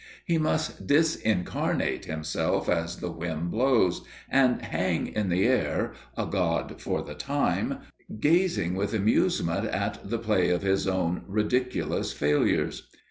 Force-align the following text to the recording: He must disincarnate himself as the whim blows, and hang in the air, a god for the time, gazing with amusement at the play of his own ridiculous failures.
He 0.25 0.39
must 0.39 0.87
disincarnate 0.87 2.05
himself 2.05 2.67
as 2.67 2.97
the 3.01 3.11
whim 3.11 3.51
blows, 3.51 4.01
and 4.31 4.59
hang 4.59 5.05
in 5.05 5.29
the 5.29 5.45
air, 5.45 5.93
a 6.17 6.25
god 6.25 6.81
for 6.81 7.03
the 7.03 7.13
time, 7.13 7.77
gazing 8.19 8.73
with 8.73 8.95
amusement 8.95 9.67
at 9.67 9.99
the 10.09 10.17
play 10.17 10.49
of 10.49 10.63
his 10.63 10.87
own 10.87 11.21
ridiculous 11.27 12.13
failures. 12.13 12.87